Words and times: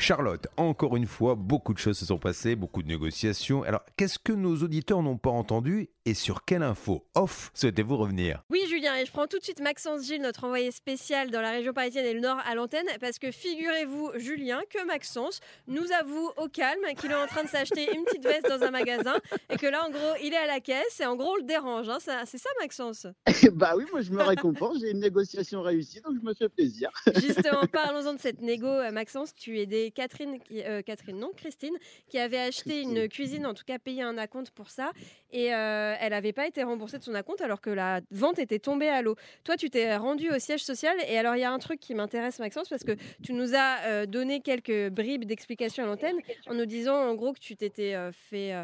Charlotte, 0.00 0.46
encore 0.56 0.96
une 0.96 1.06
fois, 1.06 1.34
beaucoup 1.34 1.74
de 1.74 1.78
choses 1.78 1.98
se 1.98 2.06
sont 2.06 2.18
passées, 2.18 2.56
beaucoup 2.56 2.82
de 2.82 2.88
négociations. 2.88 3.62
Alors, 3.64 3.82
qu'est-ce 3.96 4.18
que 4.18 4.32
nos 4.32 4.56
auditeurs 4.56 5.02
n'ont 5.02 5.18
pas 5.18 5.30
entendu 5.30 5.90
et 6.06 6.14
sur 6.14 6.46
quelle 6.46 6.62
info 6.62 7.06
off 7.14 7.50
souhaitez-vous 7.52 7.98
revenir? 7.98 8.42
Oui, 8.48 8.62
Julien, 8.66 8.96
et 8.96 9.04
je 9.04 9.12
prends 9.12 9.26
tout 9.26 9.38
de 9.38 9.44
suite 9.44 9.60
Maxence 9.60 10.06
Gilles, 10.06 10.22
notre 10.22 10.44
envoyé 10.44 10.70
spécial 10.70 11.30
dans 11.30 11.42
la 11.42 11.50
région 11.50 11.74
parisienne 11.74 12.06
et 12.06 12.14
le 12.14 12.20
Nord 12.20 12.38
à 12.46 12.54
l'antenne, 12.54 12.86
parce 12.98 13.18
que 13.18 13.30
figurez-vous, 13.30 14.12
Julien, 14.16 14.62
que 14.70 14.84
Maxence 14.86 15.40
nous 15.68 15.92
avoue 16.00 16.30
au 16.38 16.48
calme 16.48 16.80
qu'il 16.98 17.10
est 17.10 17.14
en 17.14 17.26
train 17.26 17.44
de 17.44 17.48
s'acheter 17.48 17.94
une 17.94 18.02
petite 18.04 18.24
veste 18.24 18.48
dans 18.48 18.62
un 18.62 18.70
magasin 18.70 19.16
et 19.50 19.58
que 19.58 19.66
là, 19.66 19.84
en 19.86 19.90
gros, 19.90 20.14
il 20.22 20.32
est 20.32 20.38
à 20.38 20.46
la 20.46 20.60
caisse 20.60 20.98
et 21.00 21.04
en 21.04 21.14
gros, 21.14 21.32
on 21.32 21.36
le 21.36 21.42
dérange. 21.42 21.90
Hein. 21.90 21.98
C'est 22.00 22.38
ça, 22.38 22.48
Maxence? 22.60 23.06
Bah 23.52 23.74
oui, 23.76 23.84
moi 23.92 24.00
je 24.00 24.10
me 24.12 24.22
récompense, 24.22 24.78
j'ai 24.80 24.92
une 24.92 25.00
négociation 25.00 25.60
réussie, 25.60 26.00
donc 26.00 26.14
je 26.18 26.24
me 26.26 26.32
fais 26.32 26.48
plaisir. 26.48 26.90
Justement, 27.16 27.66
parlons-en 27.70 28.14
de 28.14 28.20
cette 28.20 28.40
négo, 28.40 28.66
euh, 28.66 28.90
Maxence. 28.90 29.34
Tu 29.34 29.58
es 29.58 29.66
des 29.66 29.89
Catherine, 29.90 30.38
euh, 30.52 30.82
Catherine, 30.82 31.18
non, 31.18 31.30
Christine, 31.36 31.74
qui 32.08 32.18
avait 32.18 32.38
acheté 32.38 32.82
une 32.82 33.08
cuisine, 33.08 33.46
en 33.46 33.54
tout 33.54 33.64
cas 33.64 33.78
payé 33.78 34.02
un 34.02 34.18
acompte 34.18 34.50
pour 34.50 34.70
ça, 34.70 34.92
et 35.30 35.54
euh, 35.54 35.94
elle 36.00 36.10
n'avait 36.10 36.32
pas 36.32 36.46
été 36.46 36.62
remboursée 36.62 36.98
de 36.98 37.04
son 37.04 37.14
acompte 37.14 37.40
alors 37.40 37.60
que 37.60 37.70
la 37.70 38.00
vente 38.10 38.38
était 38.38 38.58
tombée 38.58 38.88
à 38.88 39.02
l'eau. 39.02 39.16
Toi, 39.44 39.56
tu 39.56 39.70
t'es 39.70 39.96
rendu 39.96 40.30
au 40.30 40.38
siège 40.38 40.62
social, 40.62 40.96
et 41.08 41.18
alors 41.18 41.36
il 41.36 41.40
y 41.40 41.44
a 41.44 41.52
un 41.52 41.58
truc 41.58 41.80
qui 41.80 41.94
m'intéresse, 41.94 42.38
Maxence, 42.38 42.68
parce 42.68 42.84
que 42.84 42.96
tu 43.22 43.32
nous 43.32 43.54
as 43.54 43.84
euh, 43.84 44.06
donné 44.06 44.40
quelques 44.40 44.90
bribes 44.90 45.24
d'explications 45.24 45.84
à 45.84 45.86
l'antenne 45.86 46.16
en 46.46 46.54
nous 46.54 46.66
disant 46.66 46.96
en 46.96 47.14
gros 47.14 47.32
que 47.32 47.40
tu 47.40 47.56
t'étais 47.56 47.94
fait 48.12 48.54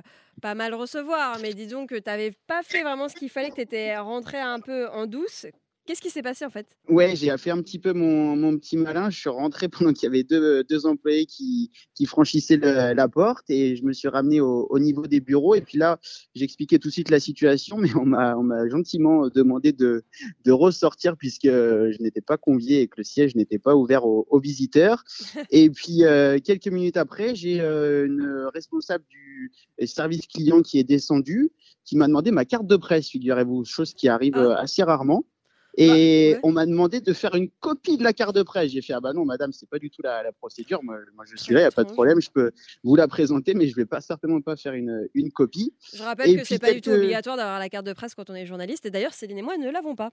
pas 0.40 0.54
mal 0.54 0.74
recevoir, 0.74 1.38
mais 1.40 1.54
disons 1.54 1.86
que 1.86 1.94
tu 1.94 2.02
n'avais 2.06 2.32
pas 2.46 2.62
fait 2.62 2.82
vraiment 2.82 3.08
ce 3.08 3.14
qu'il 3.14 3.30
fallait, 3.30 3.50
que 3.50 3.54
tu 3.54 3.60
étais 3.62 3.96
rentré 3.98 4.38
un 4.38 4.60
peu 4.60 4.88
en 4.88 5.06
douce. 5.06 5.46
Qu'est-ce 5.86 6.00
qui 6.00 6.10
s'est 6.10 6.22
passé 6.22 6.44
en 6.44 6.50
fait? 6.50 6.66
Ouais, 6.88 7.14
j'ai 7.14 7.36
fait 7.38 7.50
un 7.50 7.62
petit 7.62 7.78
peu 7.78 7.92
mon, 7.92 8.34
mon, 8.34 8.58
petit 8.58 8.76
malin. 8.76 9.08
Je 9.08 9.18
suis 9.18 9.28
rentré 9.28 9.68
pendant 9.68 9.92
qu'il 9.92 10.04
y 10.04 10.06
avait 10.08 10.24
deux, 10.24 10.64
deux 10.64 10.84
employés 10.84 11.26
qui, 11.26 11.70
qui 11.94 12.06
franchissaient 12.06 12.56
la 12.56 13.08
porte 13.08 13.48
et 13.50 13.76
je 13.76 13.84
me 13.84 13.92
suis 13.92 14.08
ramené 14.08 14.40
au, 14.40 14.66
au, 14.68 14.78
niveau 14.80 15.06
des 15.06 15.20
bureaux. 15.20 15.54
Et 15.54 15.60
puis 15.60 15.78
là, 15.78 15.98
j'expliquais 16.34 16.78
tout 16.78 16.88
de 16.88 16.92
suite 16.92 17.10
la 17.10 17.20
situation, 17.20 17.76
mais 17.78 17.94
on 17.94 18.04
m'a 18.04 18.68
gentiment 18.68 19.28
demandé 19.28 19.72
de, 19.72 20.04
de 20.44 20.52
ressortir 20.52 21.16
puisque 21.16 21.46
je 21.46 22.02
n'étais 22.02 22.20
pas 22.20 22.36
convié 22.36 22.82
et 22.82 22.88
que 22.88 22.96
le 22.98 23.04
siège 23.04 23.36
n'était 23.36 23.58
pas 23.58 23.76
ouvert 23.76 24.04
aux, 24.06 24.26
aux 24.28 24.40
visiteurs. 24.40 25.04
et 25.50 25.70
puis 25.70 26.04
euh, 26.04 26.38
quelques 26.42 26.68
minutes 26.68 26.96
après, 26.96 27.34
j'ai 27.34 27.60
euh, 27.60 28.06
une 28.06 28.48
responsable 28.52 29.04
du 29.08 29.52
service 29.86 30.26
client 30.26 30.62
qui 30.62 30.78
est 30.78 30.84
descendue, 30.84 31.50
qui 31.84 31.96
m'a 31.96 32.06
demandé 32.08 32.30
ma 32.30 32.44
carte 32.44 32.66
de 32.66 32.76
presse, 32.76 33.08
figurez-vous, 33.08 33.64
chose 33.64 33.94
qui 33.94 34.08
arrive 34.08 34.36
ah. 34.36 34.60
assez 34.60 34.82
rarement. 34.82 35.24
Et 35.76 36.34
bah, 36.34 36.40
on 36.44 36.52
m'a 36.52 36.66
demandé 36.66 37.00
de 37.00 37.12
faire 37.12 37.34
une 37.34 37.50
copie 37.60 37.98
de 37.98 38.02
la 38.04 38.12
carte 38.12 38.34
de 38.34 38.42
presse. 38.42 38.70
J'ai 38.70 38.82
fait 38.82 38.94
ah 38.94 39.00
bah 39.00 39.12
non 39.12 39.24
madame 39.24 39.52
c'est 39.52 39.68
pas 39.68 39.78
du 39.78 39.90
tout 39.90 40.02
la, 40.02 40.22
la 40.22 40.32
procédure. 40.32 40.82
Moi, 40.82 40.96
moi, 41.14 41.24
je 41.30 41.36
suis 41.36 41.52
là, 41.52 41.60
il 41.60 41.64
y 41.64 41.66
a 41.66 41.70
pas 41.70 41.84
de 41.84 41.92
problème, 41.92 42.20
je 42.20 42.30
peux 42.30 42.52
vous 42.82 42.96
la 42.96 43.08
présenter, 43.08 43.54
mais 43.54 43.66
je 43.66 43.76
vais 43.76 43.86
pas 43.86 44.00
certainement 44.00 44.40
pas 44.40 44.56
faire 44.56 44.72
une, 44.72 45.08
une 45.14 45.30
copie. 45.30 45.74
Je 45.94 46.02
rappelle 46.02 46.30
et 46.30 46.36
que 46.36 46.44
c'est 46.44 46.58
pas 46.58 46.72
du 46.72 46.80
tout 46.80 46.90
obligatoire 46.90 47.36
d'avoir 47.36 47.58
la 47.58 47.68
carte 47.68 47.86
de 47.86 47.92
presse 47.92 48.14
quand 48.14 48.30
on 48.30 48.34
est 48.34 48.46
journaliste. 48.46 48.86
Et 48.86 48.90
d'ailleurs 48.90 49.14
Céline 49.14 49.38
et 49.38 49.42
moi 49.42 49.56
ne 49.56 49.70
l'avons 49.70 49.94
pas. 49.94 50.12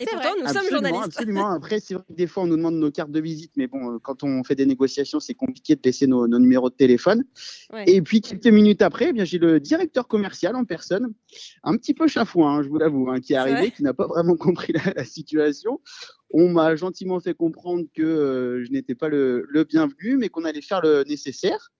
Et 0.00 0.06
pourtant, 0.06 0.30
nous 0.40 0.48
sommes 0.48 0.70
journalistes. 0.70 1.04
Absolument. 1.04 1.50
Après, 1.52 1.78
c'est 1.78 1.94
vrai 1.94 2.02
que 2.08 2.14
des 2.14 2.26
fois, 2.26 2.44
on 2.44 2.46
nous 2.46 2.56
demande 2.56 2.76
nos 2.76 2.90
cartes 2.90 3.10
de 3.10 3.20
visite, 3.20 3.52
mais 3.56 3.66
bon, 3.66 3.94
euh, 3.94 3.98
quand 3.98 4.22
on 4.22 4.42
fait 4.42 4.54
des 4.54 4.66
négociations, 4.66 5.20
c'est 5.20 5.34
compliqué 5.34 5.76
de 5.76 5.80
laisser 5.84 6.06
nos, 6.06 6.26
nos 6.26 6.38
numéros 6.38 6.70
de 6.70 6.74
téléphone. 6.74 7.24
Ouais. 7.72 7.84
Et 7.86 8.00
puis, 8.00 8.22
quelques 8.22 8.46
minutes 8.46 8.80
après, 8.82 9.08
eh 9.10 9.12
bien, 9.12 9.24
j'ai 9.24 9.38
le 9.38 9.60
directeur 9.60 10.08
commercial 10.08 10.56
en 10.56 10.64
personne, 10.64 11.12
un 11.62 11.76
petit 11.76 11.92
peu 11.92 12.08
chafouin, 12.08 12.56
hein, 12.56 12.62
je 12.62 12.68
vous 12.68 12.78
l'avoue, 12.78 13.10
hein, 13.10 13.20
qui 13.20 13.34
est 13.34 13.36
arrivé, 13.36 13.60
ouais. 13.60 13.70
qui 13.70 13.82
n'a 13.82 13.92
pas 13.92 14.06
vraiment 14.06 14.36
compris 14.36 14.72
la, 14.72 14.92
la 14.96 15.04
situation. 15.04 15.80
On 16.30 16.48
m'a 16.48 16.76
gentiment 16.76 17.20
fait 17.20 17.34
comprendre 17.34 17.84
que 17.94 18.02
euh, 18.02 18.64
je 18.64 18.70
n'étais 18.70 18.94
pas 18.94 19.08
le, 19.08 19.44
le 19.48 19.64
bienvenu, 19.64 20.16
mais 20.16 20.28
qu'on 20.30 20.44
allait 20.44 20.62
faire 20.62 20.80
le 20.80 21.04
nécessaire. 21.04 21.70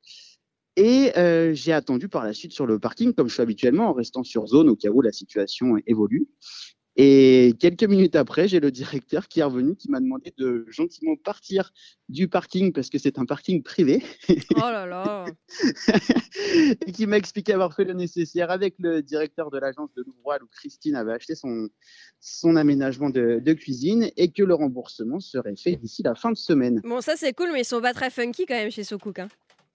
Et 0.76 1.12
euh, 1.16 1.52
j'ai 1.52 1.72
attendu 1.72 2.08
par 2.08 2.24
la 2.24 2.32
suite 2.32 2.52
sur 2.52 2.66
le 2.66 2.78
parking, 2.78 3.12
comme 3.12 3.28
je 3.28 3.34
suis 3.34 3.42
habituellement, 3.42 3.90
en 3.90 3.92
restant 3.92 4.22
sur 4.22 4.46
zone 4.46 4.68
au 4.68 4.76
cas 4.76 4.88
où 4.88 5.02
la 5.02 5.12
situation 5.12 5.76
évolue. 5.86 6.28
Et 6.96 7.54
quelques 7.60 7.84
minutes 7.84 8.16
après, 8.16 8.48
j'ai 8.48 8.58
le 8.58 8.70
directeur 8.70 9.28
qui 9.28 9.40
est 9.40 9.44
revenu, 9.44 9.76
qui 9.76 9.90
m'a 9.90 10.00
demandé 10.00 10.32
de 10.36 10.66
gentiment 10.68 11.14
partir 11.16 11.72
du 12.08 12.26
parking 12.26 12.72
parce 12.72 12.90
que 12.90 12.98
c'est 12.98 13.18
un 13.18 13.24
parking 13.24 13.62
privé. 13.62 14.02
Oh 14.56 14.70
là 14.70 14.84
là 14.84 15.24
Et 16.86 16.92
qui 16.92 17.06
m'a 17.06 17.16
expliqué 17.16 17.52
avoir 17.52 17.74
fait 17.74 17.84
le 17.84 17.94
nécessaire 17.94 18.50
avec 18.50 18.74
le 18.78 19.02
directeur 19.02 19.50
de 19.50 19.58
l'agence 19.58 19.90
de 19.94 20.02
Louvroil 20.02 20.42
où 20.42 20.46
Christine 20.46 20.96
avait 20.96 21.12
acheté 21.12 21.34
son, 21.34 21.68
son 22.18 22.56
aménagement 22.56 23.10
de, 23.10 23.40
de, 23.42 23.52
cuisine 23.52 24.10
et 24.16 24.30
que 24.32 24.42
le 24.42 24.54
remboursement 24.54 25.20
serait 25.20 25.56
fait 25.56 25.76
d'ici 25.76 26.02
la 26.02 26.14
fin 26.14 26.32
de 26.32 26.36
semaine. 26.36 26.80
Bon, 26.84 27.00
ça 27.00 27.14
c'est 27.16 27.32
cool, 27.32 27.50
mais 27.52 27.60
ils 27.60 27.64
sont 27.64 27.80
pas 27.80 27.94
très 27.94 28.10
funky 28.10 28.44
quand 28.46 28.54
même 28.54 28.70
chez 28.70 28.84
SoCook. 28.84 29.20
Hein. 29.20 29.28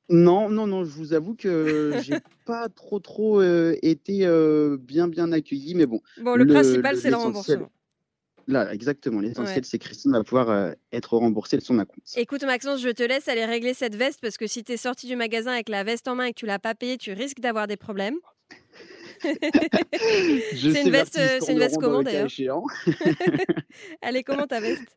Non, 0.10 0.50
non, 0.50 0.68
non, 0.68 0.84
je 0.84 0.92
vous 0.92 1.14
avoue 1.14 1.36
que 1.36 1.94
j'ai 2.04 2.20
pas 2.46 2.70
trop, 2.70 3.00
trop 3.00 3.42
euh, 3.42 3.76
été 3.82 4.26
euh, 4.26 4.78
bien, 4.80 5.08
bien 5.08 5.32
accueilli, 5.32 5.74
mais 5.74 5.86
bon. 5.86 6.02
Bon, 6.22 6.36
le, 6.36 6.44
le 6.44 6.54
principal, 6.54 6.98
c'est 6.98 7.10
le 7.10 7.16
remboursement. 7.16 7.72
Là, 8.48 8.72
exactement. 8.72 9.22
L'essentiel, 9.22 9.58
ouais. 9.58 9.64
c'est 9.64 9.80
que 9.80 9.86
Christine 9.86 10.12
va 10.12 10.24
pouvoir 10.24 10.52
euh, 10.52 10.72
être 10.92 11.18
remboursée 11.18 11.58
de 11.58 11.64
son 11.64 11.80
acompte. 11.80 12.08
Écoute, 12.16 12.44
Maxence, 12.44 12.80
je 12.80 12.90
te 12.90 13.02
laisse 13.02 13.28
aller 13.28 13.44
régler 13.44 13.74
cette 13.74 13.96
veste 13.96 14.22
parce 14.22 14.38
que 14.38 14.46
si 14.46 14.64
tu 14.64 14.74
es 14.74 14.78
sorti 14.78 15.08
du 15.08 15.16
magasin 15.16 15.54
avec 15.54 15.68
la 15.70 15.84
veste 15.84 16.08
en 16.08 16.14
main 16.14 16.26
et 16.26 16.34
que 16.34 16.40
tu 16.40 16.46
l'as 16.46 16.60
pas 16.60 16.76
payée, 16.76 16.98
tu 16.98 17.12
risques 17.14 17.40
d'avoir 17.40 17.66
des 17.66 17.78
problèmes. 17.78 18.18
c'est 19.22 20.84
une 20.84 20.92
veste, 20.92 21.20
c'est 21.40 21.52
une 21.52 21.58
veste 21.58 21.78
comment 21.80 22.04
d'ailleurs? 22.04 22.30
Elle 24.02 24.18
est 24.18 24.24
comment 24.24 24.46
ta 24.46 24.60
veste? 24.60 24.96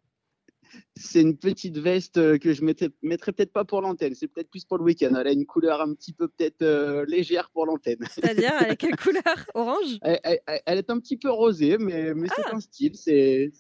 C'est 0.97 1.21
une 1.21 1.37
petite 1.37 1.79
veste 1.79 2.19
euh, 2.19 2.39
que 2.39 2.53
je 2.53 2.63
mettrais, 2.65 2.91
mettrais 3.03 3.33
peut-être 3.33 3.53
pas 3.53 3.65
pour 3.65 3.81
l'antenne, 3.81 4.15
c'est 4.15 4.29
peut-être 4.29 4.51
plus 4.51 4.65
pour 4.65 4.79
le 4.79 4.85
week-end. 4.85 5.15
Elle 5.19 5.27
a 5.27 5.33
une 5.33 5.47
couleur 5.47 5.81
un 5.81 5.95
petit 5.95 6.13
peu 6.13 6.29
peut-être 6.29 6.63
euh, 6.63 7.05
légère 7.07 7.51
pour 7.51 7.67
l'antenne. 7.67 7.99
C'est-à-dire, 8.11 8.53
elle 8.61 8.73
a 8.73 8.77
quelle 8.77 8.97
couleur 9.03 9.23
Orange? 9.55 9.99
Elle, 10.03 10.21
elle, 10.25 10.41
elle, 10.67 10.79
est 10.79 10.91
un 10.91 10.99
petit 10.99 11.17
peu 11.17 11.31
rosée, 11.31 11.79
mais, 11.79 12.15
mais 12.15 12.29
ah. 12.31 12.35
c'est 12.37 12.55
un 12.55 12.61
style, 12.61 12.97
c'est 12.97 13.53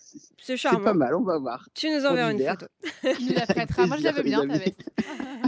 pas 0.82 0.94
mal, 0.94 1.14
on 1.14 1.22
va 1.22 1.38
voir. 1.38 1.69
Tu 1.74 1.88
nous 1.91 2.04
enverras 2.04 2.32
une 2.32 2.44
photo. 2.44 2.66
Tu 3.02 3.25
nous 3.25 3.34
la 3.34 3.46
prêteras, 3.46 3.86
moi 3.86 3.96
je 3.96 4.02
la 4.04 4.12
veux 4.12 4.22
bien 4.22 4.46
ta 4.46 4.58
veste. 4.58 4.90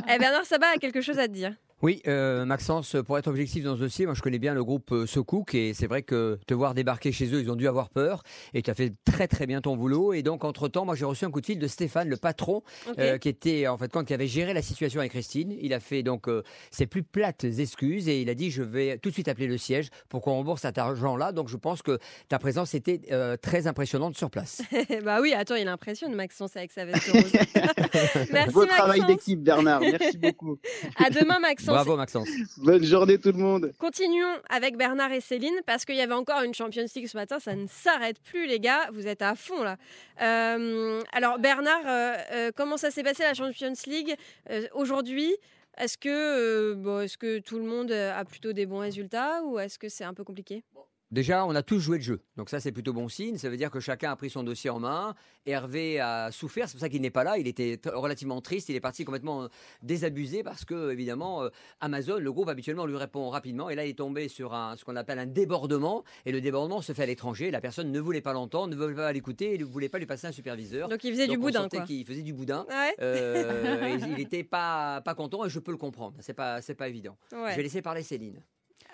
eh 0.09 0.19
Bernard 0.19 0.47
Sabat 0.47 0.69
a 0.75 0.79
quelque 0.79 1.01
chose 1.01 1.19
à 1.19 1.27
te 1.29 1.33
dire. 1.33 1.55
Oui, 1.83 2.03
euh, 2.07 2.45
Maxence, 2.45 2.97
pour 3.07 3.17
être 3.17 3.29
objectif 3.29 3.65
dans 3.65 3.75
ce 3.75 3.81
dossier, 3.81 4.05
moi 4.05 4.15
je 4.15 4.21
connais 4.21 4.39
bien 4.39 4.53
le 4.53 4.63
groupe 4.63 4.93
euh, 4.93 5.07
Socook 5.07 5.55
et 5.55 5.73
c'est 5.73 5.87
vrai 5.87 6.03
que 6.03 6.39
te 6.47 6.53
voir 6.53 6.75
débarquer 6.75 7.11
chez 7.11 7.27
eux, 7.35 7.41
ils 7.41 7.51
ont 7.51 7.57
dû 7.57 7.67
avoir 7.67 7.89
peur 7.89 8.23
et 8.53 8.61
tu 8.61 8.71
as 8.71 8.75
fait 8.75 8.93
très 9.07 9.29
très 9.29 9.47
bien 9.47 9.63
ton 9.63 9.77
boulot. 9.77 10.13
Et 10.13 10.23
donc 10.23 10.45
entre-temps, 10.45 10.85
moi 10.85 10.95
j'ai 10.95 11.07
reçu 11.07 11.25
un 11.25 11.31
coup 11.31 11.41
de 11.41 11.47
fil 11.47 11.59
de 11.59 11.67
Stéphane, 11.67 12.09
le 12.11 12.19
patron, 12.19 12.63
okay. 12.87 13.01
euh, 13.01 13.19
qui 13.19 13.31
était 13.31 13.67
en 13.67 13.79
fait 13.79 13.91
quand 13.91 14.05
qui 14.05 14.13
avait 14.13 14.27
géré 14.27 14.53
la 14.53 14.61
situation 14.61 15.01
avec 15.01 15.13
Christine. 15.13 15.57
Il 15.61 15.73
a 15.73 15.81
fait 15.81 16.03
donc 16.03 16.29
euh, 16.29 16.43
ses 16.71 16.87
plus 16.87 17.03
plates 17.03 17.45
excuses 17.45 18.09
et 18.09 18.21
il 18.21 18.29
a 18.29 18.35
dit 18.35 18.51
je 18.51 18.63
vais 18.63 18.99
tout 18.99 19.09
de 19.09 19.15
suite 19.15 19.29
appeler 19.29 19.47
le 19.47 19.57
siège 19.57 19.89
pour 20.11 20.21
qu'on 20.21 20.33
rembourse 20.33 20.63
cet 20.63 20.77
argent-là. 20.77 21.33
Donc 21.33 21.49
je 21.49 21.57
pense 21.57 21.81
que 21.81 21.99
ta 22.29 22.39
présence 22.39 22.75
était 22.75 23.01
euh, 23.11 23.39
très 23.39 23.67
impressionnante 23.67 24.19
sur 24.19 24.31
place. 24.31 24.61
bah 25.05 25.21
oui, 25.23 25.33
attends, 25.33 25.55
il 25.55 25.69
impressionne 25.69 26.15
Maxence 26.15 26.57
avec 26.57 26.73
sa 26.73 26.85
veste 26.85 27.11
rose. 27.11 27.33
Merci 28.33 28.53
Beau 28.53 28.61
Maxence. 28.61 28.77
travail 28.77 29.07
d'équipe 29.07 29.43
Bernard, 29.43 29.81
merci 29.81 30.19
beaucoup. 30.19 30.59
à 30.97 31.09
demain 31.09 31.39
Maxence. 31.41 31.70
Bravo 31.71 31.97
Maxence. 31.97 32.29
Bonne 32.59 32.85
journée 32.85 33.19
tout 33.19 33.33
le 33.33 33.39
monde. 33.39 33.73
Continuons 33.79 34.37
avec 34.49 34.77
Bernard 34.77 35.13
et 35.13 35.21
Céline 35.21 35.55
parce 35.67 35.85
qu'il 35.85 35.97
y 35.97 36.01
avait 36.01 36.15
encore 36.15 36.43
une 36.43 36.55
Champions 36.55 36.87
League 36.95 37.07
ce 37.07 37.17
matin. 37.17 37.39
Ça 37.39 37.55
ne 37.55 37.67
s'arrête 37.69 38.21
plus 38.21 38.47
les 38.47 38.61
gars. 38.61 38.89
Vous 38.93 39.07
êtes 39.07 39.23
à 39.23 39.35
fond 39.35 39.63
là. 39.63 39.77
Euh, 40.21 41.01
alors 41.13 41.39
Bernard, 41.39 41.87
euh, 41.87 42.15
euh, 42.33 42.51
comment 42.55 42.77
ça 42.77 42.91
s'est 42.91 43.03
passé 43.03 43.23
la 43.23 43.35
Champions 43.35 43.73
League 43.87 44.15
euh, 44.51 44.67
aujourd'hui? 44.75 45.35
Est-ce 45.79 45.97
que, 45.97 46.09
euh, 46.09 46.75
bon, 46.75 47.01
est 47.01 47.17
que 47.17 47.39
tout 47.39 47.59
le 47.59 47.65
monde 47.65 47.93
a 47.93 48.25
plutôt 48.25 48.53
des 48.53 48.67
bons 48.67 48.81
résultats 48.81 49.43
ou 49.45 49.59
est-ce 49.59 49.79
que 49.79 49.89
c'est 49.89 50.05
un 50.05 50.13
peu 50.15 50.25
compliqué? 50.25 50.63
Déjà, 51.11 51.45
on 51.45 51.55
a 51.57 51.63
tous 51.63 51.81
joué 51.81 51.99
le 51.99 52.05
jeu. 52.05 52.21
Donc 52.37 52.51
ça, 52.51 52.61
c'est 52.61 52.71
plutôt 52.71 52.93
bon 52.93 53.09
signe. 53.09 53.37
Ça 53.37 53.51
veut 53.51 53.57
dire 53.57 53.73
que 53.73 53.81
chacun 53.81 54.13
a 54.13 54.17
pris 54.17 54.31
son 54.31 54.45
dossier 54.45 54.71
en 54.71 54.79
main. 54.79 55.15
Hervé 55.45 55.99
a 55.99 56.31
souffert. 56.31 56.69
C'est 56.69 56.75
pour 56.75 56.81
ça 56.81 56.89
qu'il 56.89 57.03
n'est 57.03 57.11
pas 57.11 57.25
là. 57.25 57.37
Il 57.37 57.49
était 57.49 57.81
relativement 57.93 58.41
triste. 58.41 58.69
Il 58.69 58.77
est 58.77 58.81
parti 58.81 59.05
complètement 59.05 59.49
désabusé 59.83 60.45
parce 60.45 60.65
que, 60.65 60.93
évidemment, 60.93 61.43
euh, 61.43 61.49
Amazon, 61.81 62.19
le 62.19 62.33
groupe 62.33 62.49
habituellement 62.49 62.87
lui 62.87 62.97
répond 62.97 63.29
rapidement. 63.29 63.71
Et 63.71 63.75
là, 63.75 63.85
il 63.85 63.91
est 63.91 63.99
tombé 63.99 64.29
sur 64.29 64.55
un, 64.55 64.77
ce 64.77 64.85
qu'on 64.85 64.95
appelle 64.95 65.19
un 65.19 65.27
débordement. 65.27 66.05
Et 66.27 66.33
le 66.33 66.41
débordement 66.41 66.81
se 66.81 66.93
fait 66.93 67.03
à 67.03 67.07
l'étranger. 67.07 67.51
La 67.51 67.61
personne 67.61 67.91
ne 67.91 68.01
voulait 68.01 68.21
pas 68.21 68.33
l'entendre, 68.33 68.69
ne 68.69 68.81
voulait 68.81 68.95
pas 68.95 69.13
l'écouter 69.13 69.55
et 69.55 69.59
ne 69.59 69.65
voulait 69.65 69.89
pas 69.89 69.99
lui 69.99 70.07
passer 70.07 70.29
un 70.29 70.33
superviseur. 70.33 70.89
Donc 70.89 71.03
il 71.03 71.11
faisait 71.11 71.27
Donc, 71.27 71.37
du 71.37 71.43
boudin. 71.43 71.69
Quoi. 71.69 71.85
Il 71.89 72.07
faisait 72.07 72.23
du 72.23 72.33
boudin. 72.33 72.65
Ouais. 72.69 72.95
Euh, 73.01 73.99
il 74.07 74.15
n'était 74.15 74.45
pas, 74.45 75.01
pas 75.01 75.15
content 75.15 75.45
et 75.45 75.51
je 75.51 75.59
peux 75.59 75.73
le 75.73 75.77
comprendre. 75.77 76.17
C'est 76.21 76.35
pas, 76.35 76.61
pas 76.79 76.89
évident. 76.89 77.17
Ouais. 77.33 77.51
Je 77.51 77.57
vais 77.57 77.63
laisser 77.65 77.83
parler 77.83 78.05
Céline. 78.05 78.41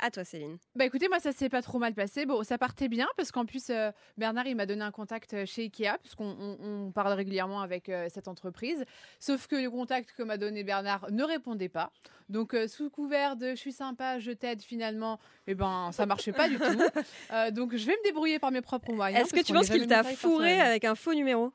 À 0.01 0.11
toi, 0.11 0.25
Céline. 0.25 0.59
Bah 0.75 0.85
écoutez, 0.85 1.09
moi 1.09 1.21
ça 1.21 1.33
s'est 1.33 1.49
pas 1.49 1.63
trop 1.63 1.79
mal 1.79 1.95
passé. 1.95 2.27
Bon, 2.27 2.43
ça 2.43 2.59
partait 2.59 2.89
bien 2.89 3.07
parce 3.17 3.33
qu'en 3.33 3.47
plus 3.47 3.71
euh, 3.71 3.91
Bernard 4.19 4.47
il 4.47 4.55
m'a 4.57 4.67
donné 4.67 4.83
un 4.83 4.91
contact 4.91 5.33
euh, 5.35 5.47
chez 5.47 5.63
Ikea 5.63 5.99
puisqu'on 6.03 6.37
on, 6.39 6.57
on 6.61 6.91
parle 6.93 7.13
régulièrement 7.15 7.61
avec 7.61 7.89
euh, 7.89 8.09
cette 8.13 8.29
entreprise. 8.29 8.85
Sauf 9.21 9.47
que 9.47 9.57
le 9.57 9.71
contact 9.71 10.13
que 10.13 10.23
m'a 10.23 10.37
donné 10.37 10.65
Bernard 10.65 11.11
ne 11.11 11.25
répondait 11.25 11.69
pas. 11.69 11.91
Donc 12.29 12.55
euh, 12.55 12.69
sous 12.69 12.91
couvert 12.91 13.37
de 13.37 13.51
je 13.51 13.55
suis 13.55 13.73
sympa, 13.73 14.19
je 14.19 14.33
t'aide 14.33 14.63
finalement, 14.63 15.19
eh 15.47 15.55
ben 15.55 15.91
ça 15.93 16.05
marchait 16.07 16.33
pas 16.33 16.49
du 16.49 16.59
tout. 16.59 16.65
Donc 17.53 17.75
je 17.77 17.87
vais 17.87 17.97
me 17.97 18.05
débrouiller 18.05 18.39
par 18.39 18.51
mes 18.51 18.61
propres 18.61 18.93
moyens. 18.93 19.23
Est-ce 19.23 19.31
que 19.31 19.37
parce 19.37 19.47
tu 19.47 19.53
qu'on 19.53 19.59
penses 19.61 19.71
qu'il 19.71 19.87
t'a 19.87 20.03
fourré 20.05 20.49
personnel. 20.49 20.61
avec 20.61 20.85
un 20.85 20.95
faux 20.95 21.15
numéro? 21.15 21.53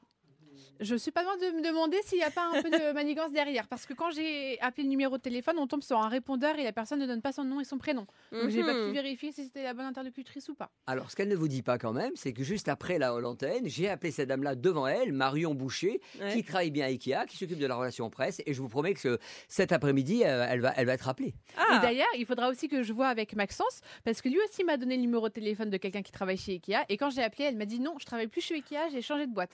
Je 0.81 0.95
suis 0.95 1.11
pas 1.11 1.23
loin 1.23 1.37
de 1.37 1.45
me 1.57 1.61
demander 1.63 1.97
s'il 2.03 2.17
n'y 2.17 2.23
a 2.23 2.31
pas 2.31 2.47
un 2.53 2.61
peu 2.61 2.69
de 2.69 2.91
manigance 2.93 3.31
derrière. 3.31 3.67
Parce 3.67 3.85
que 3.85 3.93
quand 3.93 4.09
j'ai 4.11 4.59
appelé 4.61 4.83
le 4.83 4.89
numéro 4.89 5.17
de 5.17 5.21
téléphone, 5.21 5.55
on 5.59 5.67
tombe 5.67 5.83
sur 5.83 5.97
un 5.99 6.09
répondeur 6.09 6.57
et 6.57 6.63
la 6.63 6.71
personne 6.73 6.99
ne 6.99 7.05
donne 7.05 7.21
pas 7.21 7.31
son 7.31 7.43
nom 7.43 7.59
et 7.59 7.63
son 7.63 7.77
prénom. 7.77 8.07
Donc 8.31 8.49
j'ai 8.49 8.61
pas 8.63 8.73
pu 8.73 8.79
Mhm. 8.87 8.93
vérifier 8.93 9.31
si 9.31 9.43
c'était 9.45 9.63
la 9.63 9.73
bonne 9.73 9.85
interlocutrice 9.85 10.49
ou 10.49 10.55
pas. 10.55 10.71
Alors, 10.87 11.11
ce 11.11 11.15
qu'elle 11.15 11.27
ne 11.29 11.35
vous 11.35 11.47
dit 11.47 11.61
pas 11.61 11.77
quand 11.77 11.93
même, 11.93 12.11
c'est 12.15 12.33
que 12.33 12.43
juste 12.43 12.67
après 12.67 12.97
la 12.97 13.11
l'antenne, 13.19 13.67
j'ai 13.67 13.89
appelé 13.89 14.11
cette 14.11 14.27
dame-là 14.29 14.55
devant 14.55 14.87
elle, 14.87 15.13
Marion 15.13 15.53
Boucher, 15.53 16.01
Ouais. 16.19 16.33
qui 16.33 16.43
travaille 16.43 16.71
bien 16.71 16.85
à 16.85 16.89
Ikea, 16.89 17.25
qui 17.27 17.37
s'occupe 17.37 17.59
de 17.59 17.67
la 17.67 17.75
relation 17.75 18.09
presse, 18.09 18.41
et 18.45 18.53
je 18.53 18.61
vous 18.61 18.67
promets 18.69 18.93
que 18.93 18.99
ce- 18.99 19.17
cet 19.47 19.71
après-midi, 19.71 20.23
euh, 20.25 20.45
elle, 20.49 20.61
va, 20.61 20.73
elle 20.75 20.85
va 20.87 20.93
être 20.93 21.01
rappelée. 21.05 21.35
Ah. 21.57 21.77
Et 21.77 21.81
d'ailleurs, 21.85 22.07
il 22.17 22.25
faudra 22.25 22.49
aussi 22.49 22.67
que 22.67 22.81
je 22.83 22.91
vois 22.93 23.07
avec 23.07 23.35
Maxence, 23.35 23.81
parce 24.03 24.21
que 24.21 24.29
lui 24.29 24.39
aussi 24.49 24.63
m'a 24.63 24.77
donné 24.77 24.95
le 24.95 25.01
numéro 25.01 25.27
de 25.29 25.33
téléphone 25.33 25.69
de 25.69 25.77
quelqu'un 25.77 26.01
qui 26.01 26.11
travaille 26.11 26.37
chez 26.37 26.53
Ikea. 26.53 26.85
Et 26.89 26.97
quand 26.97 27.09
j'ai 27.11 27.21
appelé, 27.21 27.43
elle 27.45 27.57
m'a 27.57 27.65
dit 27.65 27.79
non, 27.79 27.95
je 27.99 28.05
travaille 28.05 28.27
plus 28.27 28.41
chez 28.41 28.55
Ikea, 28.55 28.89
j'ai 28.91 29.01
changé 29.03 29.27
de 29.27 29.31
boîte. 29.33 29.51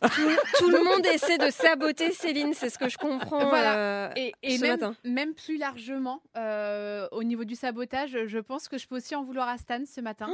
Tout 0.59 0.69
le 0.69 0.83
monde 0.83 1.05
essaie 1.17 1.37
de 1.37 1.49
saboter 1.51 2.11
Céline, 2.11 2.53
c'est 2.53 2.69
ce 2.69 2.77
que 2.77 2.89
je 2.89 2.97
comprends. 2.97 3.47
Voilà. 3.49 3.77
euh, 3.77 4.09
Et, 4.15 4.33
et 4.43 4.57
Ce 4.57 4.61
même, 4.61 4.71
matin. 4.79 4.95
même 5.03 5.33
plus 5.33 5.57
largement, 5.57 6.21
euh, 6.37 7.07
au 7.11 7.23
niveau 7.23 7.43
du 7.43 7.55
sabotage, 7.55 8.17
je 8.25 8.39
pense 8.39 8.67
que 8.67 8.77
je 8.77 8.87
peux 8.87 8.95
aussi 8.97 9.15
en 9.15 9.23
vouloir 9.23 9.47
à 9.49 9.57
Stan 9.57 9.83
ce 9.85 10.01
matin. 10.01 10.29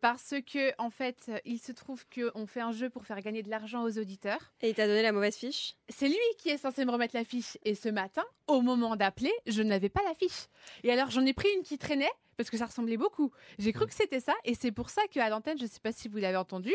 Parce 0.00 0.34
que, 0.50 0.72
en 0.78 0.88
fait, 0.90 1.30
il 1.44 1.58
se 1.58 1.70
trouve 1.70 2.04
qu'on 2.08 2.46
fait 2.46 2.60
un 2.60 2.72
jeu 2.72 2.88
pour 2.88 3.04
faire 3.04 3.20
gagner 3.20 3.42
de 3.42 3.50
l'argent 3.50 3.84
aux 3.84 3.98
auditeurs. 3.98 4.40
Et 4.62 4.70
il 4.70 4.74
t'a 4.74 4.86
donné 4.86 5.02
la 5.02 5.12
mauvaise 5.12 5.36
fiche 5.36 5.74
C'est 5.88 6.08
lui 6.08 6.16
qui 6.38 6.48
est 6.48 6.56
censé 6.56 6.84
me 6.84 6.90
remettre 6.90 7.14
la 7.14 7.24
fiche. 7.24 7.58
Et 7.64 7.74
ce 7.74 7.88
matin, 7.90 8.24
au 8.46 8.62
moment 8.62 8.96
d'appeler, 8.96 9.32
je 9.46 9.62
n'avais 9.62 9.90
pas 9.90 10.00
la 10.08 10.14
fiche. 10.14 10.46
Et 10.82 10.90
alors, 10.90 11.10
j'en 11.10 11.24
ai 11.26 11.34
pris 11.34 11.48
une 11.56 11.62
qui 11.62 11.76
traînait 11.78 12.10
parce 12.38 12.48
que 12.48 12.56
ça 12.56 12.66
ressemblait 12.66 12.96
beaucoup. 12.96 13.30
J'ai 13.58 13.72
cru 13.72 13.86
que 13.86 13.94
c'était 13.94 14.18
ça. 14.18 14.34
Et 14.44 14.54
c'est 14.54 14.72
pour 14.72 14.88
ça 14.88 15.02
qu'à 15.10 15.28
l'antenne, 15.28 15.58
je 15.58 15.64
ne 15.64 15.68
sais 15.68 15.78
pas 15.80 15.92
si 15.92 16.08
vous 16.08 16.16
l'avez 16.16 16.38
entendu, 16.38 16.74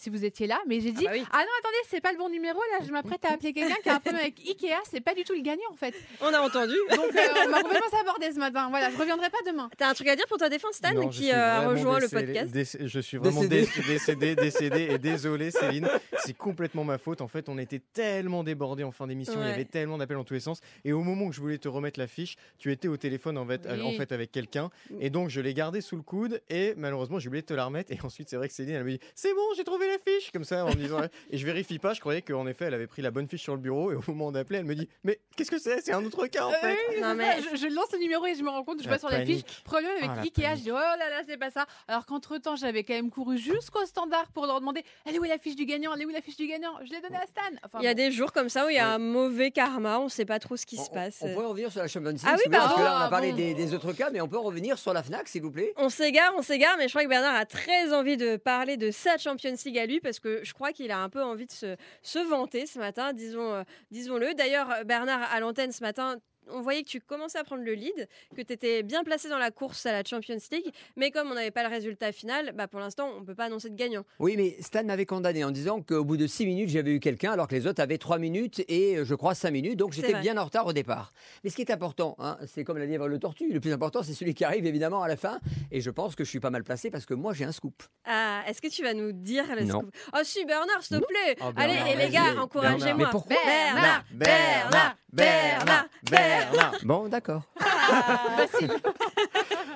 si 0.00 0.10
vous 0.10 0.24
étiez 0.24 0.46
là, 0.46 0.58
mais 0.66 0.80
j'ai 0.80 0.92
dit 0.92 1.04
bah 1.04 1.10
oui. 1.12 1.22
Ah 1.30 1.38
non, 1.38 1.52
attendez, 1.60 1.76
c'est 1.88 2.00
pas 2.00 2.12
le 2.12 2.18
bon 2.18 2.28
numéro. 2.28 2.58
Là, 2.78 2.84
je 2.86 2.90
m'apprête 2.90 3.24
à 3.24 3.32
appeler 3.32 3.52
quelqu'un 3.52 3.76
qui 3.82 3.88
a 3.88 3.96
un 3.96 4.00
problème 4.00 4.22
avec 4.22 4.38
Ikea. 4.40 4.78
C'est 4.90 5.00
pas 5.00 5.14
du 5.14 5.24
tout 5.24 5.34
le 5.34 5.42
gagnant, 5.42 5.70
en 5.70 5.76
fait. 5.76 5.94
On 6.20 6.32
a 6.32 6.40
entendu. 6.40 6.74
Donc, 6.90 7.14
euh, 7.14 7.20
on 7.46 7.50
m'a 7.50 7.62
complètement 7.62 7.90
sabordé 7.90 8.32
ce 8.32 8.38
matin. 8.38 8.68
Voilà, 8.70 8.90
je 8.90 8.96
reviendrai 8.96 9.28
pas 9.30 9.38
demain. 9.46 9.68
T'as 9.76 9.90
un 9.90 9.94
truc 9.94 10.08
à 10.08 10.16
dire 10.16 10.26
pour 10.26 10.38
ta 10.38 10.48
défense, 10.48 10.76
Stan, 10.76 10.94
Non, 10.94 11.08
qui 11.08 11.30
euh, 11.30 11.34
a 11.36 11.68
rejoint 11.68 11.98
le 11.98 12.06
décédé- 12.08 12.26
podcast 12.26 12.52
déc- 12.52 12.86
je 12.86 13.00
suis 13.00 13.16
vraiment 13.18 13.42
Décédé. 13.44 13.66
dé- 13.76 13.82
décédé, 13.92 14.34
décédé 14.36 14.88
et 14.92 14.98
désolé 14.98 15.50
Céline. 15.50 15.88
C'est 16.24 16.36
complètement 16.36 16.84
ma 16.84 16.98
faute. 16.98 17.20
En 17.20 17.28
fait, 17.28 17.48
on 17.48 17.58
était 17.58 17.80
tellement 17.92 18.42
débordés 18.44 18.84
en 18.84 18.92
fin 18.92 19.06
d'émission, 19.06 19.34
il 19.36 19.40
y 19.40 19.44
Ouais. 19.48 19.52
avait 19.52 19.64
tellement 19.64 19.98
d'appels 19.98 20.16
dans 20.16 20.24
tous 20.24 20.34
les 20.34 20.40
sens. 20.40 20.60
Et 20.84 20.92
au 20.92 21.02
moment 21.02 21.26
où 21.26 21.32
je 21.32 21.40
voulais 21.40 21.58
te 21.58 21.68
remettre 21.68 21.98
la 22.00 22.06
fiche, 22.06 22.36
tu 22.58 22.72
étais 22.72 22.88
au 22.88 22.96
téléphone 22.96 23.36
en 23.38 23.46
fait, 23.46 23.66
Oui. 23.70 23.82
en 23.82 23.92
fait 23.92 24.12
avec 24.12 24.32
quelqu'un. 24.32 24.70
Et 25.00 25.10
donc 25.10 25.28
je 25.28 25.40
l'ai 25.40 25.54
gardée 25.54 25.80
sous 25.80 25.96
le 25.96 26.02
coude 26.02 26.40
et 26.48 26.74
malheureusement 26.76 27.18
j'ai 27.18 27.28
oublié 27.28 27.42
de 27.42 27.46
te 27.46 27.54
la 27.54 27.64
remettre. 27.66 27.92
Et 27.92 27.98
ensuite 28.02 28.28
c'est 28.30 28.36
vrai 28.36 28.48
que 28.48 28.54
Céline 28.54 28.74
elle 28.76 28.84
me 28.84 28.90
dit 28.92 29.00
c'est 29.14 29.34
bon 29.34 29.42
j'ai 29.56 29.64
trouvé 29.64 29.86
la 29.90 29.98
fiche 30.12 30.30
comme 30.32 30.44
ça 30.44 30.64
en 30.64 30.68
me 30.70 30.74
disant 30.74 31.00
et 31.30 31.38
je 31.38 31.44
vérifie 31.46 31.78
pas. 31.78 31.92
Je 31.94 32.00
croyais 32.00 32.22
qu'en 32.22 32.46
effet 32.46 32.66
elle 32.66 32.74
avait 32.74 32.86
pris 32.86 33.02
la 33.02 33.10
bonne 33.10 33.28
fiche 33.28 33.42
sur 33.42 33.54
le 33.54 33.60
bureau 33.60 33.92
et 33.92 33.94
au 33.96 34.02
moment 34.08 34.32
d'appeler 34.32 34.58
elle 34.60 34.64
me 34.64 34.74
dit 34.74 34.88
mais 35.04 35.18
qu'est-ce 35.36 35.50
que 35.50 35.58
c'est? 35.58 35.80
C'est 35.80 35.92
un 35.92 36.04
autre 36.04 36.26
cas 36.26 36.44
en 36.46 36.50
Euh, 36.50 36.54
fait. 36.54 37.00
Non, 37.00 37.14
mais- 37.14 37.38
je, 37.42 37.56
je 37.56 37.66
lance 37.68 37.92
le 37.92 37.98
numéro 37.98 38.26
et 38.26 38.34
je 38.34 38.42
me 38.42 38.48
rends 38.50 38.64
compte, 38.64 38.78
je 38.82 38.84
La 38.88 38.96
vois 38.96 38.98
sur 38.98 39.10
la 39.10 39.24
fiche, 39.24 39.42
problème 39.64 39.90
avec 39.98 40.10
Ah, 40.10 40.16
la 40.16 40.22
Ikea. 40.22 40.56
Je 40.56 40.62
dis, 40.62 40.70
oh 40.70 40.74
là 40.74 40.96
là, 40.96 41.22
c'est 41.26 41.36
pas 41.36 41.50
ça. 41.50 41.66
Alors 41.88 42.06
qu'entre 42.06 42.38
temps, 42.38 42.56
j'avais 42.56 42.84
quand 42.84 42.94
même 42.94 43.10
couru 43.10 43.38
jusqu'au 43.38 43.84
standard 43.86 44.28
pour 44.32 44.46
leur 44.46 44.60
demander, 44.60 44.82
elle 45.06 45.14
est 45.14 45.18
où 45.18 45.24
la 45.24 45.38
fiche 45.38 45.56
du 45.56 45.64
gagnant? 45.66 45.92
Elle 45.94 46.02
est 46.02 46.06
où 46.06 46.10
la 46.10 46.20
fiche 46.20 46.36
du 46.36 46.46
gagnant? 46.46 46.72
Je 46.84 46.90
l'ai 46.92 47.00
donnée 47.00 47.16
à 47.16 47.26
Stan. 47.26 47.42
Enfin, 47.64 47.78
Il 47.80 47.84
y 47.84 47.88
a 47.88 47.94
bon. 47.94 47.96
des 47.96 48.10
jours 48.12 48.32
comme 48.32 48.48
ça 48.48 48.66
où 48.66 48.68
il 48.70 48.76
y 48.76 48.78
a 48.78 48.88
Ouais. 48.88 48.94
un 48.94 48.98
mauvais 48.98 49.50
karma, 49.50 49.98
on 49.98 50.08
sait 50.08 50.24
pas 50.24 50.38
trop 50.38 50.56
ce 50.56 50.66
qui 50.66 50.78
On, 50.78 50.84
se 50.84 50.90
passe. 50.90 51.18
on 51.20 51.32
pourrait 51.32 51.46
revenir 51.46 51.70
sur 51.72 51.80
la 51.80 51.88
Champions 51.88 52.10
League, 52.10 52.20
Ah 52.24 52.36
oui, 52.36 52.50
parce 52.50 52.64
que 52.74 52.74
pardon. 52.78 52.82
là, 52.84 52.94
on 52.96 53.00
a 53.00 53.04
Ah, 53.06 53.08
parlé 53.10 53.30
bon. 53.30 53.36
des, 53.36 53.54
des 53.54 53.74
autres 53.74 53.92
cas, 53.92 54.10
mais 54.10 54.20
on 54.20 54.28
peut 54.28 54.38
revenir 54.38 54.78
sur 54.78 54.92
la 54.92 55.02
FNAC, 55.02 55.28
s'il 55.28 55.42
vous 55.42 55.50
plaît. 55.50 55.72
On 55.76 55.88
s'égare, 55.88 56.32
on 56.36 56.42
s'égare, 56.42 56.76
mais 56.78 56.84
je 56.88 56.92
crois 56.92 57.04
que 57.04 57.08
Bernard 57.08 57.34
a 57.36 57.46
très 57.46 57.92
envie 57.92 58.16
de 58.16 58.36
parler 58.36 58.76
de 58.76 58.90
sa 58.90 59.18
Champions 59.18 59.54
League 59.64 59.78
lui 59.86 60.00
parce 60.00 60.20
que 60.20 60.44
je 60.44 60.52
crois 60.52 60.72
qu'il 60.72 60.90
a 60.90 60.98
un 60.98 61.08
peu 61.08 61.22
envie 61.22 61.46
de 61.46 61.52
se, 61.52 61.76
se 62.02 62.18
vanter 62.18 62.66
ce 62.66 62.78
matin, 62.78 63.12
disons, 63.12 63.52
euh, 63.54 63.62
disons-le. 63.90 64.34
D'ailleurs, 64.34 64.84
Bernard, 64.84 65.22
à 65.32 65.40
l'antenne 65.40 65.72
ce 65.72 65.82
matin, 65.82 66.16
on 66.52 66.60
voyait 66.62 66.82
que 66.82 66.88
tu 66.88 67.00
commençais 67.00 67.38
à 67.38 67.44
prendre 67.44 67.62
le 67.62 67.72
lead, 67.74 68.08
que 68.36 68.42
tu 68.42 68.52
étais 68.52 68.82
bien 68.82 69.04
placé 69.04 69.28
dans 69.28 69.38
la 69.38 69.50
course 69.50 69.86
à 69.86 69.92
la 69.92 70.02
Champions 70.04 70.36
League, 70.52 70.70
mais 70.96 71.10
comme 71.10 71.30
on 71.30 71.34
n'avait 71.34 71.50
pas 71.50 71.62
le 71.62 71.68
résultat 71.68 72.12
final, 72.12 72.52
bah 72.54 72.66
pour 72.68 72.80
l'instant, 72.80 73.10
on 73.18 73.24
peut 73.24 73.34
pas 73.34 73.44
annoncer 73.46 73.70
de 73.70 73.76
gagnant. 73.76 74.04
Oui, 74.18 74.34
mais 74.36 74.56
Stan 74.60 74.84
m'avait 74.84 75.06
condamné 75.06 75.44
en 75.44 75.50
disant 75.50 75.82
qu'au 75.82 76.04
bout 76.04 76.16
de 76.16 76.26
6 76.26 76.46
minutes, 76.46 76.68
j'avais 76.70 76.92
eu 76.94 77.00
quelqu'un, 77.00 77.32
alors 77.32 77.48
que 77.48 77.54
les 77.54 77.66
autres 77.66 77.82
avaient 77.82 77.98
3 77.98 78.18
minutes 78.18 78.62
et 78.68 78.96
euh, 78.98 79.04
je 79.04 79.14
crois 79.14 79.34
5 79.34 79.50
minutes, 79.50 79.76
donc 79.76 79.92
j'étais 79.92 80.14
bien 80.20 80.36
en 80.38 80.44
retard 80.44 80.66
au 80.66 80.72
départ. 80.72 81.12
Mais 81.44 81.50
ce 81.50 81.56
qui 81.56 81.62
est 81.62 81.70
important, 81.70 82.16
hein, 82.18 82.38
c'est 82.46 82.64
comme 82.64 82.78
la 82.78 82.86
lièvre 82.86 83.08
le 83.08 83.18
tortue, 83.18 83.52
le 83.52 83.60
plus 83.60 83.72
important, 83.72 84.02
c'est 84.02 84.14
celui 84.14 84.34
qui 84.34 84.44
arrive 84.44 84.66
évidemment 84.66 85.02
à 85.02 85.08
la 85.08 85.16
fin, 85.16 85.40
et 85.70 85.80
je 85.80 85.90
pense 85.90 86.14
que 86.16 86.24
je 86.24 86.28
suis 86.30 86.40
pas 86.40 86.50
mal 86.50 86.64
placé 86.64 86.90
parce 86.90 87.06
que 87.06 87.14
moi 87.14 87.32
j'ai 87.34 87.44
un 87.44 87.52
scoop. 87.52 87.82
Ah, 88.04 88.42
est-ce 88.46 88.60
que 88.60 88.68
tu 88.68 88.82
vas 88.82 88.94
nous 88.94 89.12
dire 89.12 89.44
le 89.54 89.64
Non. 89.64 89.80
scoop? 89.80 89.94
Oh 90.14 90.18
si, 90.24 90.44
Bernard, 90.44 90.82
s'il 90.82 90.98
te 91.00 91.04
plaît 91.06 91.36
Oh, 91.40 91.50
Allez, 91.56 91.74
Bernard, 91.74 91.96
les 91.96 92.08
gars, 92.10 92.22
Bernard. 92.24 92.44
encouragez-moi 92.44 92.94
Mais 93.06 93.10
pourquoi? 93.10 93.36
Bernard 93.44 94.04
Bernard 94.12 94.96
Bernard 95.12 95.88
Bernard. 96.04 96.39
Bon, 96.82 97.08
d'accord. 97.08 97.42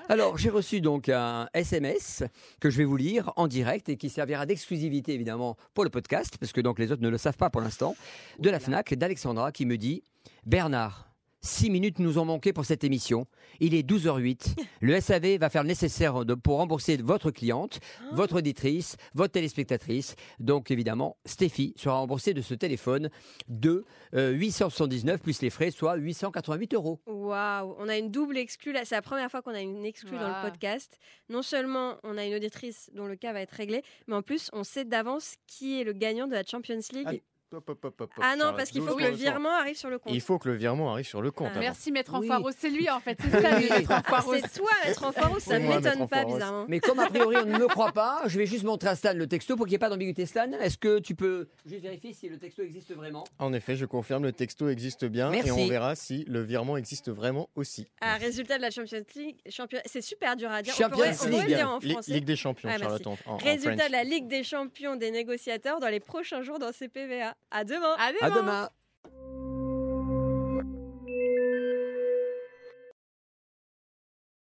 Alors, 0.08 0.36
j'ai 0.36 0.50
reçu 0.50 0.80
donc 0.80 1.08
un 1.08 1.48
SMS 1.54 2.22
que 2.60 2.70
je 2.70 2.78
vais 2.78 2.84
vous 2.84 2.96
lire 2.96 3.32
en 3.36 3.46
direct 3.46 3.88
et 3.88 3.96
qui 3.96 4.10
servira 4.10 4.46
d'exclusivité 4.46 5.14
évidemment 5.14 5.56
pour 5.72 5.84
le 5.84 5.90
podcast, 5.90 6.36
parce 6.38 6.52
que 6.52 6.60
donc 6.60 6.78
les 6.78 6.92
autres 6.92 7.02
ne 7.02 7.08
le 7.08 7.18
savent 7.18 7.36
pas 7.36 7.50
pour 7.50 7.60
l'instant, 7.60 7.96
de 8.38 8.50
la 8.50 8.60
FNAC, 8.60 8.94
d'Alexandra, 8.94 9.52
qui 9.52 9.66
me 9.66 9.76
dit 9.76 10.02
Bernard, 10.46 11.08
6 11.44 11.68
minutes 11.68 11.98
nous 11.98 12.18
ont 12.18 12.24
manqué 12.24 12.52
pour 12.54 12.64
cette 12.64 12.84
émission. 12.84 13.26
Il 13.60 13.74
est 13.74 13.82
12h08. 13.82 14.56
Le 14.80 14.98
SAV 14.98 15.36
va 15.36 15.50
faire 15.50 15.62
le 15.62 15.68
nécessaire 15.68 16.24
de- 16.24 16.32
pour 16.34 16.56
rembourser 16.56 16.96
votre 16.96 17.30
cliente, 17.30 17.80
votre 18.12 18.36
auditrice, 18.38 18.96
votre 19.12 19.32
téléspectatrice. 19.32 20.16
Donc 20.40 20.70
évidemment, 20.70 21.18
Stéphie 21.26 21.74
sera 21.76 21.96
remboursée 21.98 22.32
de 22.32 22.40
ce 22.40 22.54
téléphone 22.54 23.10
de 23.48 23.84
euh, 24.14 24.30
879 24.30 25.20
plus 25.20 25.42
les 25.42 25.50
frais, 25.50 25.70
soit 25.70 25.96
888 25.96 26.74
euros. 26.74 27.00
Waouh, 27.06 27.74
on 27.78 27.88
a 27.90 27.98
une 27.98 28.10
double 28.10 28.38
exclue. 28.38 28.72
là. 28.72 28.84
C'est 28.86 28.94
la 28.94 29.02
première 29.02 29.30
fois 29.30 29.42
qu'on 29.42 29.54
a 29.54 29.60
une 29.60 29.84
exclue 29.84 30.12
dans 30.12 30.28
le 30.28 30.50
podcast. 30.50 30.98
Non 31.28 31.42
seulement 31.42 31.96
on 32.04 32.16
a 32.16 32.24
une 32.24 32.34
auditrice 32.34 32.90
dont 32.94 33.06
le 33.06 33.16
cas 33.16 33.32
va 33.34 33.42
être 33.42 33.52
réglé, 33.52 33.82
mais 34.06 34.14
en 34.14 34.22
plus 34.22 34.48
on 34.54 34.64
sait 34.64 34.84
d'avance 34.86 35.34
qui 35.46 35.80
est 35.80 35.84
le 35.84 35.92
gagnant 35.92 36.26
de 36.26 36.32
la 36.32 36.42
Champions 36.44 36.80
League. 36.92 37.22
Hop, 37.52 37.68
hop, 37.68 37.84
hop, 37.84 38.00
hop, 38.00 38.10
Ah, 38.20 38.34
non, 38.36 38.52
parce 38.56 38.70
qu'il 38.70 38.82
faut 38.82 38.96
que 38.96 39.02
le 39.04 39.10
virement 39.10 39.50
arrive 39.52 39.76
sur 39.76 39.88
le 39.88 39.98
compte. 39.98 40.12
Il 40.12 40.20
faut 40.20 40.38
que 40.38 40.48
le 40.48 40.56
virement 40.56 40.92
arrive 40.92 41.06
sur 41.06 41.22
le 41.22 41.30
compte. 41.30 41.50
Ah. 41.54 41.58
Merci, 41.60 41.92
Maître 41.92 42.12
Oui. 42.18 42.26
Enfaros. 42.28 42.50
C'est 42.58 42.70
lui, 42.70 42.90
en 42.90 42.98
fait. 42.98 43.16
C'est 43.22 43.40
ça, 43.40 43.58
lui, 43.60 43.68
Maître 43.70 43.92
Enfaros. 43.92 44.34
C'est 44.34 44.58
toi, 44.58 44.70
Maître 44.84 45.04
Enfaros, 45.04 45.38
ça 45.40 45.58
ne 45.60 45.68
m'étonne 45.68 46.08
pas, 46.08 46.18
Enfaros. 46.22 46.34
bizarrement. 46.34 46.64
Mais 46.68 46.80
comme 46.80 46.98
a 46.98 47.06
priori 47.08 47.36
on 47.36 47.46
ne 47.46 47.58
me 47.58 47.68
croit 47.68 47.92
pas, 47.92 48.22
je 48.26 48.38
vais 48.38 48.46
juste 48.46 48.64
montrer 48.64 48.88
à 48.88 48.96
Stan 48.96 49.12
le 49.14 49.26
texto 49.28 49.54
pour 49.56 49.66
qu'il 49.66 49.72
n'y 49.72 49.76
ait 49.76 49.78
pas 49.78 49.88
d'ambiguïté. 49.88 50.26
Stan, 50.26 50.50
est-ce 50.52 50.78
que 50.78 50.98
tu 50.98 51.14
peux 51.14 51.48
juste 51.64 51.82
vérifier 51.82 52.12
si 52.12 52.28
le 52.28 52.38
texto 52.38 52.62
existe 52.62 52.92
vraiment? 52.94 53.24
En 53.38 53.52
effet, 53.52 53.76
je 53.76 53.86
confirme, 53.86 54.24
le 54.24 54.32
texto 54.32 54.68
existe 54.68 55.04
bien 55.04 55.30
Merci. 55.30 55.48
et 55.48 55.52
on 55.52 55.68
verra 55.68 55.94
si 55.94 56.24
le 56.26 56.42
virement 56.42 56.76
existe 56.76 57.10
vraiment 57.10 57.50
aussi. 57.54 57.86
Ah, 58.00 58.16
résultat 58.16 58.56
de 58.56 58.62
la 58.62 58.70
Champions 58.70 59.04
League, 59.14 59.36
champion... 59.48 59.78
c'est 59.86 60.02
super 60.02 60.34
dur 60.36 60.50
à 60.50 60.62
dire. 60.62 60.74
Champions 60.74 61.04
on 61.08 61.14
pourrait, 61.14 61.16
on 61.22 61.28
League. 61.38 61.46
dire 61.46 61.70
en 61.70 61.80
français. 61.80 62.12
Ligue 62.12 62.24
des 62.24 62.36
champions, 62.36 62.68
merci. 62.68 62.82
Charlotte, 62.82 63.06
en, 63.06 63.12
en- 63.26 63.34
en 63.34 63.36
Résultat 63.36 63.86
de 63.86 63.92
la 63.92 64.02
Ligue 64.02 64.26
des 64.26 64.42
champions 64.42 64.96
des 64.96 65.10
négociateurs 65.12 65.78
dans 65.78 65.88
les 65.88 66.00
prochains 66.00 66.42
jours 66.42 66.58
dans 66.58 66.72
CPVA. 66.72 67.33
À 67.50 67.64
demain. 67.64 67.94
À 67.98 68.12
À 68.20 68.30
demain 68.30 68.68